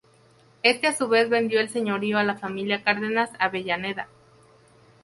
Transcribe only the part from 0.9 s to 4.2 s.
su vez vendió el señorío a la familia Cárdenas-Avellaneda.